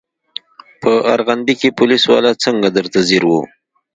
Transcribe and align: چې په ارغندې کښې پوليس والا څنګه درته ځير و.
چې 0.35 0.71
په 0.81 0.91
ارغندې 1.13 1.53
کښې 1.59 1.69
پوليس 1.79 2.03
والا 2.07 2.31
څنګه 2.43 2.67
درته 2.77 2.99
ځير 3.07 3.23
و. 3.27 3.31